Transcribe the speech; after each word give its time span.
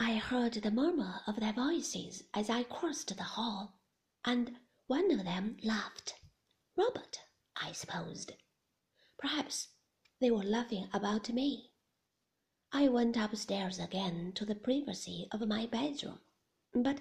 I 0.00 0.14
heard 0.14 0.52
the 0.52 0.70
murmur 0.70 1.22
of 1.26 1.40
their 1.40 1.52
voices 1.52 2.22
as 2.32 2.48
I 2.48 2.62
crossed 2.62 3.16
the 3.16 3.24
hall, 3.24 3.80
and 4.24 4.56
one 4.86 5.10
of 5.10 5.24
them 5.24 5.56
laughed. 5.64 6.14
Robert, 6.76 7.20
I 7.56 7.72
supposed. 7.72 8.32
Perhaps 9.18 9.70
they 10.20 10.30
were 10.30 10.44
laughing 10.44 10.88
about 10.92 11.30
me. 11.30 11.72
I 12.70 12.86
went 12.86 13.16
upstairs 13.16 13.80
again 13.80 14.32
to 14.36 14.44
the 14.44 14.54
privacy 14.54 15.26
of 15.32 15.40
my 15.48 15.66
bedroom, 15.66 16.20
but 16.72 17.00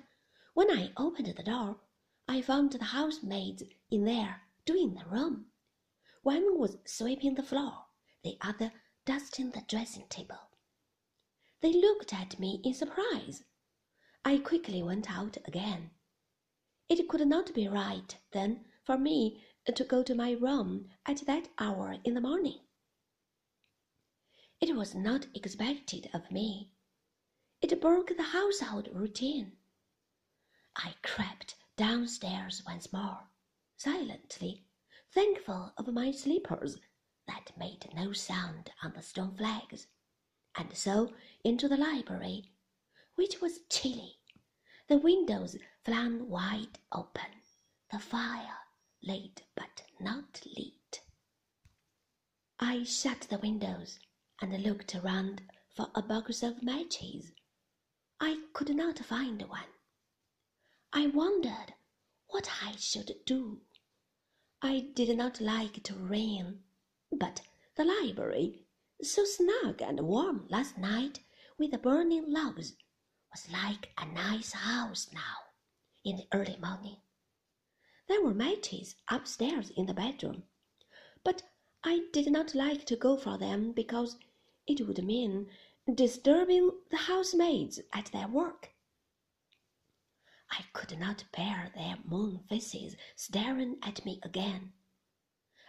when 0.55 0.71
I 0.71 0.91
opened 0.97 1.27
the 1.27 1.43
door, 1.43 1.79
I 2.27 2.41
found 2.41 2.71
the 2.71 2.83
housemaids 2.83 3.61
in 3.91 4.05
there 4.05 4.41
doing 4.65 4.95
the 4.95 5.05
room. 5.05 5.51
One 6.23 6.57
was 6.57 6.77
sweeping 6.85 7.35
the 7.35 7.43
floor, 7.43 7.85
the 8.23 8.39
other 8.41 8.73
dusting 9.05 9.51
the 9.51 9.61
dressing 9.61 10.07
table. 10.07 10.46
They 11.61 11.73
looked 11.73 12.13
at 12.13 12.39
me 12.39 12.61
in 12.63 12.73
surprise. 12.73 13.43
I 14.23 14.37
quickly 14.37 14.83
went 14.83 15.09
out 15.09 15.37
again. 15.45 15.91
It 16.89 17.07
could 17.09 17.27
not 17.27 17.53
be 17.53 17.67
right, 17.67 18.17
then, 18.31 18.65
for 18.83 18.97
me 18.97 19.43
to 19.65 19.83
go 19.83 20.03
to 20.03 20.15
my 20.15 20.31
room 20.31 20.89
at 21.05 21.25
that 21.25 21.49
hour 21.57 21.97
in 22.03 22.13
the 22.13 22.21
morning. 22.21 22.61
It 24.61 24.75
was 24.75 24.95
not 24.95 25.27
expected 25.33 26.09
of 26.13 26.31
me. 26.31 26.71
It 27.61 27.81
broke 27.81 28.15
the 28.15 28.23
household 28.23 28.89
routine. 28.93 29.57
I 30.75 30.93
crept 31.01 31.55
downstairs 31.75 32.63
once 32.65 32.93
more, 32.93 33.29
silently, 33.75 34.63
thankful 35.11 35.73
of 35.77 35.87
my 35.87 36.11
slippers 36.11 36.77
that 37.27 37.57
made 37.57 37.89
no 37.93 38.13
sound 38.13 38.71
on 38.83 38.93
the 38.93 39.01
stone 39.01 39.35
flags, 39.35 39.87
and 40.57 40.75
so 40.75 41.13
into 41.43 41.67
the 41.67 41.77
library, 41.77 42.51
which 43.15 43.39
was 43.39 43.59
chilly, 43.69 44.19
the 44.87 44.97
windows 44.97 45.55
flung 45.85 46.29
wide 46.29 46.79
open, 46.91 47.31
the 47.91 47.99
fire 47.99 48.57
laid 49.03 49.43
but 49.55 49.83
not 49.99 50.41
lit. 50.57 51.01
I 52.59 52.83
shut 52.83 53.21
the 53.29 53.37
windows 53.37 53.99
and 54.41 54.63
looked 54.63 54.95
around 54.95 55.43
for 55.69 55.91
a 55.93 56.01
box 56.01 56.41
of 56.41 56.63
matches. 56.63 57.31
I 58.19 58.41
could 58.53 58.75
not 58.75 58.99
find 58.99 59.41
one. 59.43 59.69
I 60.91 61.07
wondered 61.07 61.75
what 62.29 62.49
I 62.63 62.75
should 62.77 63.13
do. 63.25 63.61
I 64.61 64.79
did 64.79 65.15
not 65.17 65.39
like 65.39 65.83
to 65.83 65.93
ring, 65.93 66.63
but 67.11 67.41
the 67.75 67.85
library, 67.85 68.66
so 69.01 69.23
snug 69.25 69.81
and 69.81 69.99
warm 70.01 70.47
last 70.49 70.77
night 70.77 71.19
with 71.57 71.71
the 71.71 71.77
burning 71.77 72.31
logs, 72.31 72.75
was 73.31 73.51
like 73.51 73.91
a 73.97 74.05
nice 74.05 74.53
house 74.53 75.09
now 75.13 75.51
in 76.03 76.17
the 76.17 76.27
early 76.33 76.57
morning. 76.57 76.97
There 78.07 78.23
were 78.23 78.33
matches 78.33 78.95
upstairs 79.09 79.69
in 79.71 79.85
the 79.85 79.93
bedroom, 79.93 80.43
but 81.23 81.43
I 81.83 82.07
did 82.11 82.31
not 82.31 82.55
like 82.55 82.85
to 82.85 82.95
go 82.95 83.17
for 83.17 83.37
them 83.37 83.71
because 83.71 84.17
it 84.65 84.87
would 84.87 85.03
mean 85.03 85.49
disturbing 85.93 86.71
the 86.89 86.97
housemaids 86.97 87.79
at 87.93 88.07
their 88.07 88.27
work. 88.27 88.73
I 90.49 90.63
could 90.73 90.97
not 90.97 91.25
bear 91.35 91.71
their 91.75 91.97
moon 92.03 92.39
faces 92.49 92.95
staring 93.15 93.77
at 93.83 94.05
me 94.05 94.19
again. 94.23 94.73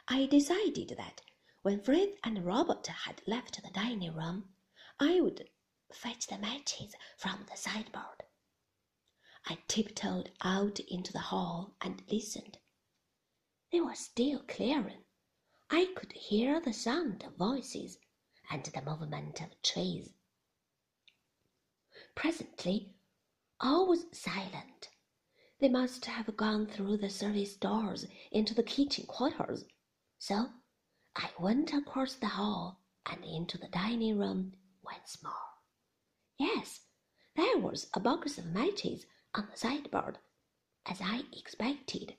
I 0.07 0.27
decided 0.27 0.95
that 0.97 1.21
when 1.69 1.83
Frith 1.83 2.17
and 2.25 2.47
Robert 2.47 2.87
had 2.87 3.21
left 3.27 3.63
the 3.63 3.69
dining 3.69 4.15
room, 4.15 4.49
I 4.99 5.21
would 5.21 5.51
fetch 5.93 6.27
the 6.27 6.39
matches 6.39 6.95
from 7.19 7.45
the 7.45 7.59
sideboard. 7.59 8.23
I 9.45 9.59
tiptoed 9.69 10.31
out 10.41 10.81
into 10.81 11.13
the 11.13 11.19
hall 11.19 11.77
and 11.83 12.03
listened. 12.11 12.57
They 13.71 13.83
were 13.83 13.95
still 13.95 14.45
clearing. 14.49 15.05
I 15.69 15.93
could 15.95 16.13
hear 16.13 16.59
the 16.59 16.73
sound 16.73 17.23
of 17.25 17.37
voices 17.37 17.99
and 18.51 18.65
the 18.65 18.81
movement 18.81 19.43
of 19.43 19.61
trees. 19.61 20.15
Presently, 22.15 22.95
all 23.61 23.87
was 23.87 24.07
silent. 24.11 24.89
They 25.61 25.69
must 25.69 26.07
have 26.07 26.35
gone 26.35 26.67
through 26.67 26.97
the 26.97 27.11
service 27.11 27.57
doors 27.57 28.07
into 28.33 28.55
the 28.55 28.63
kitchen 28.63 29.05
quarters. 29.05 29.67
So 30.19 30.47
I 31.21 31.33
went 31.37 31.73
across 31.73 32.15
the 32.15 32.29
hall 32.29 32.79
and 33.05 33.25
into 33.25 33.59
the 33.59 33.67
dining 33.67 34.21
room 34.21 34.55
once 34.85 35.21
more. 35.21 35.33
Yes, 36.39 36.87
there 37.35 37.59
was 37.59 37.91
a 37.93 37.99
box 37.99 38.39
of 38.39 38.47
matches 38.47 39.05
on 39.35 39.49
the 39.51 39.57
sideboard, 39.57 40.21
as 40.87 41.01
I 41.01 41.25
expected. 41.33 42.15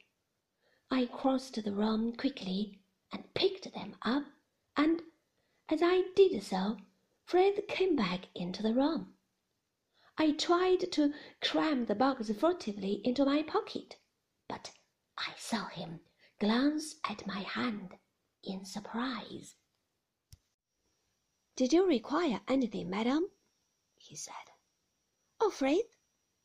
I 0.91 1.05
crossed 1.05 1.63
the 1.63 1.71
room 1.71 2.13
quickly 2.13 2.81
and 3.09 3.33
picked 3.33 3.73
them 3.73 3.95
up, 4.01 4.25
and 4.75 5.01
as 5.69 5.79
I 5.81 6.03
did 6.13 6.43
so, 6.43 6.79
Frith 7.23 7.69
came 7.69 7.95
back 7.95 8.25
into 8.35 8.61
the 8.61 8.73
room. 8.73 9.13
I 10.17 10.33
tried 10.33 10.91
to 10.91 11.13
cram 11.41 11.85
the 11.85 11.95
box 11.95 12.29
furtively 12.31 12.99
into 13.05 13.23
my 13.23 13.43
pocket, 13.43 13.95
but 14.49 14.71
I 15.17 15.35
saw 15.37 15.67
him 15.67 16.01
glance 16.37 16.95
at 17.05 17.25
my 17.25 17.43
hand 17.43 17.97
in 18.43 18.65
surprise. 18.65 19.55
Did 21.55 21.73
you 21.73 21.85
require 21.85 22.41
anything, 22.47 22.89
madam? 22.89 23.29
he 23.95 24.15
said. 24.15 24.33
Oh, 25.39 25.49
Frith, 25.49 25.95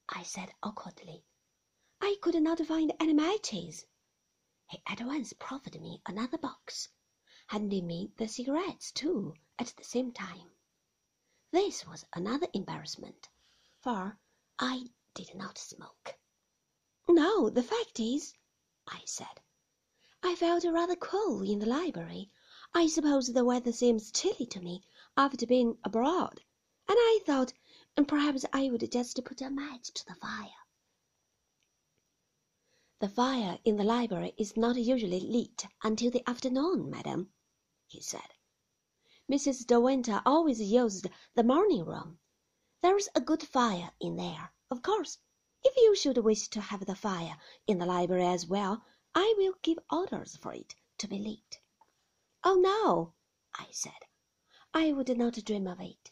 I 0.09 0.22
said 0.22 0.53
awkwardly. 0.62 1.25
I 2.00 2.16
could 2.21 2.34
not 2.43 2.59
find 2.66 2.93
any 2.99 3.12
matches. 3.12 3.87
He 4.69 4.82
at 4.87 5.00
once 5.00 5.32
proffered 5.32 5.81
me 5.81 6.00
another 6.06 6.38
box 6.38 6.88
handing 7.49 7.87
me 7.87 8.11
the 8.16 8.26
cigarettes 8.26 8.91
too 8.91 9.34
at 9.59 9.69
the 9.76 9.84
same 9.84 10.11
time. 10.11 10.50
This 11.50 11.87
was 11.87 12.06
another 12.15 12.49
embarrassment, 12.55 13.28
for 13.81 14.19
I 14.59 14.87
did 15.12 15.34
not 15.34 15.59
smoke. 15.59 16.19
No, 17.06 17.50
the 17.50 17.62
fact 17.62 18.00
is, 18.00 18.34
I 18.88 19.03
said, 19.05 19.41
I 20.27 20.35
felt 20.35 20.65
rather 20.65 20.97
cool 20.97 21.43
in 21.43 21.59
the 21.59 21.67
library. 21.67 22.31
I 22.73 22.87
suppose 22.87 23.31
the 23.31 23.45
weather 23.45 23.73
seems 23.73 24.11
chilly 24.11 24.47
to 24.47 24.61
me 24.61 24.83
after 25.19 25.45
being 25.45 25.77
abroad, 25.85 26.41
and 26.89 26.97
I 26.99 27.21
thought 27.27 27.53
mm, 27.95 28.09
perhaps 28.09 28.47
I 28.51 28.71
would 28.71 28.91
just 28.91 29.23
put 29.23 29.43
a 29.43 29.51
match 29.51 29.93
to 29.93 30.07
the 30.07 30.15
fire. 30.15 30.49
The 33.01 33.09
fire 33.11 33.59
in 33.65 33.77
the 33.77 33.85
library 33.85 34.33
is 34.39 34.57
not 34.57 34.77
usually 34.77 35.21
lit 35.21 35.67
until 35.83 36.11
the 36.11 36.27
afternoon, 36.27 36.89
madam, 36.89 37.31
he 37.87 38.01
said. 38.01 38.33
Mrs. 39.31 39.67
De 39.67 39.79
Winter 39.79 40.23
always 40.25 40.59
used 40.59 41.06
the 41.35 41.45
morning 41.45 41.85
room. 41.85 42.19
There's 42.81 43.11
a 43.15 43.21
good 43.21 43.43
fire 43.43 43.91
in 44.01 44.17
there, 44.17 44.55
of 44.71 44.81
course. 44.81 45.19
If 45.62 45.77
you 45.77 45.95
should 45.95 46.17
wish 46.17 46.49
to 46.49 46.62
have 46.62 46.87
the 46.87 46.97
fire 46.97 47.37
in 47.67 47.77
the 47.77 47.85
library 47.85 48.25
as 48.25 48.47
well, 48.47 48.83
I 49.14 49.34
will 49.38 49.54
give 49.62 49.78
orders 49.91 50.36
for 50.36 50.52
it 50.52 50.75
to 50.98 51.06
be 51.06 51.19
lit. 51.19 51.60
Oh, 52.42 52.56
no, 52.56 53.14
I 53.54 53.69
said. 53.70 53.92
I 54.72 54.92
would 54.92 55.16
not 55.16 55.44
dream 55.44 55.66
of 55.66 55.80
it. 55.80 56.10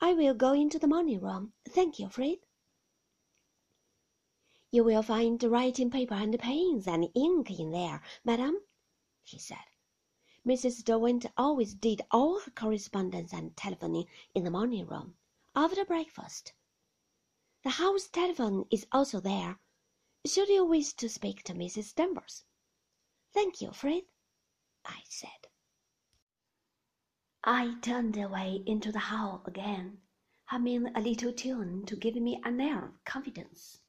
I 0.00 0.12
will 0.12 0.34
go 0.34 0.52
into 0.52 0.78
the 0.78 0.86
morning 0.86 1.20
room. 1.20 1.54
Thank 1.68 1.98
you, 1.98 2.08
Frith. 2.08 2.46
You 4.70 4.84
will 4.84 5.02
find 5.02 5.42
writing 5.42 5.90
paper 5.90 6.14
and 6.14 6.38
pens 6.38 6.86
and 6.86 7.08
ink 7.14 7.50
in 7.50 7.70
there, 7.70 8.02
madam, 8.24 8.60
he 9.24 9.38
said. 9.38 9.64
Mrs. 10.46 10.84
De 10.84 10.96
Winter 10.98 11.30
always 11.36 11.74
did 11.74 12.02
all 12.10 12.40
her 12.40 12.50
correspondence 12.52 13.32
and 13.32 13.56
telephoning 13.56 14.06
in 14.34 14.44
the 14.44 14.50
morning 14.50 14.86
room, 14.86 15.16
after 15.56 15.84
breakfast. 15.84 16.52
The 17.64 17.70
house 17.70 18.06
telephone 18.06 18.66
is 18.70 18.86
also 18.92 19.18
there, 19.18 19.58
should 20.26 20.48
you 20.48 20.64
wish 20.64 20.92
to 20.94 21.08
speak 21.08 21.42
to 21.44 21.54
Mrs. 21.54 21.94
Danvers. 21.94 22.44
Thank 23.32 23.60
you, 23.60 23.70
Frith, 23.72 24.04
I 24.84 25.02
said. 25.08 25.48
I 27.44 27.76
turned 27.80 28.16
away 28.16 28.62
into 28.66 28.90
the 28.90 28.98
hall 28.98 29.42
again, 29.46 29.98
humming 30.46 30.88
a 30.96 31.00
little 31.00 31.32
tune 31.32 31.86
to 31.86 31.96
give 31.96 32.16
me 32.16 32.40
an 32.44 32.60
air 32.60 32.86
of 32.86 33.04
confidence. 33.04 33.80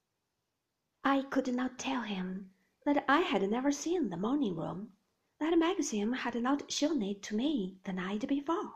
I 1.04 1.24
could 1.24 1.54
not 1.56 1.80
tell 1.80 2.02
him 2.02 2.52
that 2.86 3.06
I 3.08 3.22
had 3.22 3.50
never 3.50 3.72
seen 3.72 4.10
the 4.10 4.18
morning 4.18 4.56
room, 4.56 4.94
that 5.40 5.58
Maxim 5.58 6.14
had 6.14 6.36
not 6.36 6.72
shown 6.72 7.02
it 7.02 7.24
to 7.24 7.36
me 7.36 7.78
the 7.84 7.94
night 7.94 8.28
before. 8.28 8.76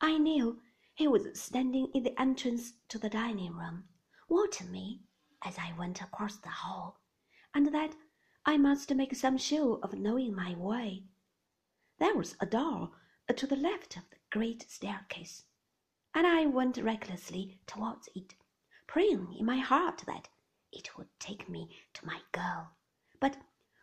I 0.00 0.18
knew 0.18 0.62
he 0.94 1.06
was 1.06 1.40
standing 1.40 1.90
in 1.92 2.04
the 2.04 2.20
entrance 2.20 2.72
to 2.88 2.98
the 2.98 3.10
dining 3.10 3.54
room, 3.54 3.88
watching 4.28 4.70
me 4.70 5.02
as 5.46 5.56
I 5.58 5.72
went 5.78 6.02
across 6.02 6.36
the 6.38 6.48
hall, 6.48 6.98
and 7.54 7.72
that 7.72 7.94
I 8.44 8.56
must 8.56 8.92
make 8.92 9.14
some 9.14 9.38
show 9.38 9.74
of 9.74 9.94
knowing 9.94 10.34
my 10.34 10.56
way. 10.56 11.04
There 11.98 12.16
was 12.16 12.34
a 12.40 12.46
door 12.46 12.90
to 13.34 13.46
the 13.46 13.54
left 13.54 13.96
of 13.96 14.02
the 14.10 14.16
great 14.32 14.68
staircase, 14.68 15.44
and 16.12 16.26
I 16.26 16.46
went 16.46 16.78
recklessly 16.78 17.60
towards 17.64 18.08
it, 18.16 18.34
praying 18.88 19.36
in 19.38 19.46
my 19.46 19.58
heart 19.58 20.02
that 20.06 20.28
it 20.72 20.98
would 20.98 21.08
take 21.20 21.48
me 21.48 21.70
to 21.94 22.04
my 22.04 22.20
girl. 22.32 22.72
But 23.20 23.36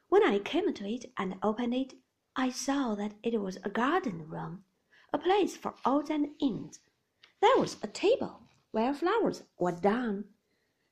when 0.10 0.24
I 0.24 0.39
came 0.39 0.74
to 0.74 0.86
it 0.86 1.13
and 1.18 1.39
opened 1.42 1.74
it, 1.74 1.94
I 2.36 2.50
saw 2.50 2.94
that 2.95 3.13
it 3.24 3.39
was 3.39 3.57
a 3.63 3.69
garden 3.69 4.27
room, 4.27 4.65
a 5.13 5.18
place 5.18 5.56
for 5.56 5.75
odds 5.86 6.10
and 6.10 6.31
ends. 6.42 6.80
There 7.39 7.57
was 7.57 7.77
a 7.81 7.88
table 7.88 8.42
where 8.71 8.94
flowers 8.94 9.44
were 9.57 9.71
done. 9.71 10.25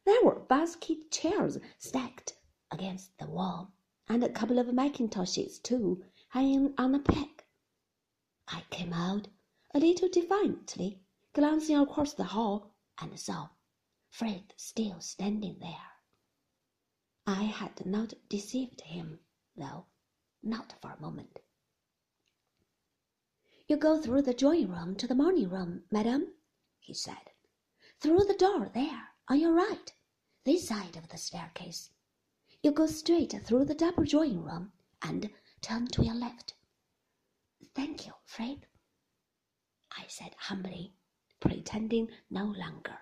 There 0.04 0.24
were 0.24 0.40
basket 0.40 1.12
chairs 1.12 1.60
stacked 1.78 2.36
against 2.72 3.18
the 3.20 3.28
wall, 3.28 3.72
and 4.10 4.24
a 4.24 4.30
couple 4.30 4.58
of 4.58 4.74
mackintoshes, 4.74 5.62
too, 5.62 6.04
hanging 6.30 6.74
on 6.78 6.96
a 6.96 7.00
peg. 7.00 7.44
I 8.48 8.62
came 8.72 8.94
out 8.94 9.28
a 9.76 9.80
little 9.80 10.10
defiantly, 10.10 11.04
glancing 11.34 11.78
across 11.78 12.14
the 12.14 12.24
hall, 12.24 12.72
and 12.98 13.20
saw 13.20 13.50
Frith 14.10 14.54
still 14.58 15.00
standing 15.02 15.60
there. 15.60 15.92
I 17.28 17.44
had 17.44 17.86
not 17.86 18.16
deceived 18.28 18.82
him, 18.82 19.20
though, 19.56 19.86
not 20.42 20.74
for 20.82 20.92
a 20.92 21.00
moment. 21.00 21.42
You 23.68 23.78
go 23.78 24.02
through 24.02 24.24
the 24.24 24.34
drawing 24.34 24.70
room 24.70 24.96
to 24.96 25.06
the 25.08 25.16
morning 25.16 25.50
room, 25.50 25.84
madam, 25.92 26.34
he 26.80 26.94
said. 26.96 27.32
Through 28.00 28.24
the 28.24 28.34
door 28.34 28.68
there, 28.68 29.11
on 29.28 29.40
your 29.40 29.54
right, 29.54 29.94
this 30.44 30.68
side 30.68 30.96
of 30.98 31.08
the 31.10 31.18
staircase. 31.18 31.90
You 32.64 32.72
go 32.72 32.88
straight 32.88 33.34
through 33.46 33.66
the 33.66 33.76
double 33.76 34.04
drawing 34.06 34.44
room 34.44 34.72
and 35.02 35.30
turn 35.62 35.88
to 35.88 36.04
your 36.04 36.16
left. 36.16 36.54
Thank 37.74 38.06
you, 38.08 38.14
Frith, 38.26 38.66
I 39.98 40.06
said 40.08 40.36
humbly, 40.38 40.94
pretending 41.40 42.10
no 42.30 42.46
longer 42.46 43.00